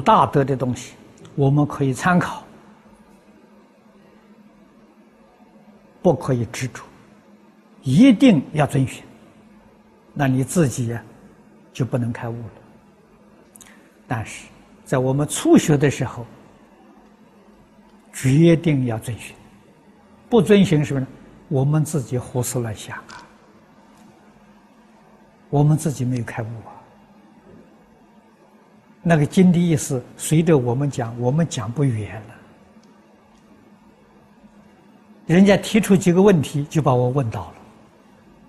[0.00, 0.94] 大德的东西，
[1.34, 2.42] 我们可以参考，
[6.02, 6.82] 不可以执着，
[7.82, 9.04] 一定要遵循。
[10.14, 10.96] 那你自己
[11.72, 12.50] 就不能开悟了。
[14.06, 14.46] 但是
[14.84, 16.26] 在我们初学的时候，
[18.12, 19.36] 决定要遵循，
[20.28, 21.06] 不遵循什么呢？
[21.48, 23.22] 我们自己胡思乱想啊，
[25.50, 26.77] 我们自己没有开悟啊。
[29.08, 32.34] 那个经的意思，随着我们讲，我们讲不远了。
[35.24, 37.54] 人家提出几个问题，就把我问到了，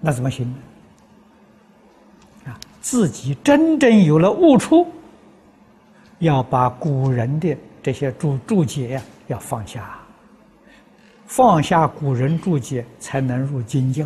[0.02, 0.58] 那怎么行呢？
[2.52, 4.86] 啊，自己真正有了悟出，
[6.18, 9.98] 要把古人的这些注注解呀，要放下，
[11.26, 14.06] 放下古人注解，才能入经教。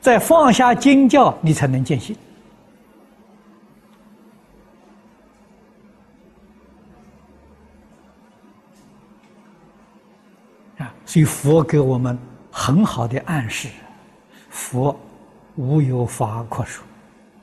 [0.00, 2.16] 再放下经教，你才能见性。
[11.04, 12.18] 所以佛给我们
[12.50, 13.68] 很好的暗示：
[14.50, 14.98] 佛
[15.56, 16.84] 无有法可说，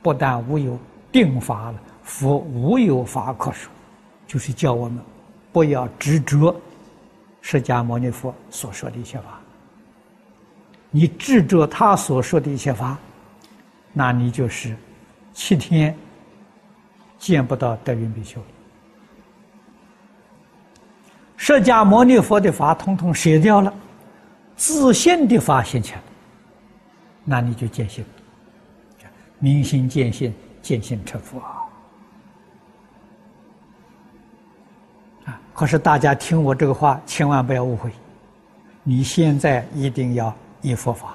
[0.02, 0.78] 不但无有
[1.12, 3.70] 定法了，佛无有法可说，
[4.26, 5.02] 就是叫我们
[5.52, 6.54] 不要执着
[7.40, 9.40] 释迦牟尼佛所说的一些法。
[10.90, 12.98] 你执着他所说的一些法，
[13.92, 14.76] 那你就是
[15.32, 15.96] 七天
[17.18, 18.40] 见不到德云比丘。
[21.42, 23.72] 释迦牟尼佛的法统统舍掉了，
[24.56, 26.04] 自信的法现前了，
[27.24, 28.04] 那你就见性，
[29.38, 31.40] 明心见性，见性成佛
[35.24, 35.40] 啊！
[35.54, 37.90] 可是大家听我这个话，千万不要误会，
[38.82, 41.14] 你现在一定要依佛法，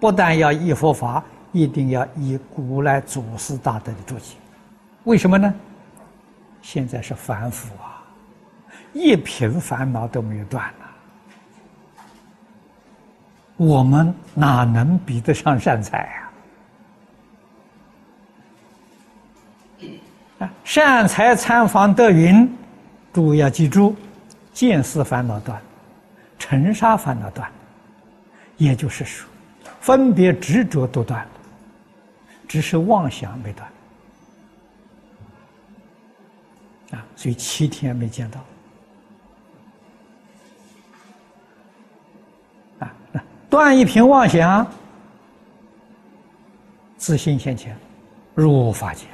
[0.00, 4.34] 不但要依佛法，一定要依古来祖师大德的注解。
[5.04, 5.54] 为什么呢？
[6.60, 7.91] 现在是反腐啊！
[8.92, 10.86] 一瓶烦恼都没有断了，
[13.56, 15.98] 我们哪能比得上善财
[20.38, 20.52] 啊？
[20.64, 22.50] 善财参访德云，
[23.12, 23.96] 诸要记住：
[24.52, 25.60] 见思烦恼断，
[26.38, 27.50] 尘沙烦恼断，
[28.56, 29.28] 也就是说，
[29.80, 31.30] 分别执着都断了，
[32.48, 33.68] 只是妄想没断
[36.92, 37.04] 啊！
[37.16, 38.40] 所以七天没见到。
[43.52, 44.66] 断一品妄想，
[46.96, 47.76] 自信先前，
[48.34, 49.04] 入法界。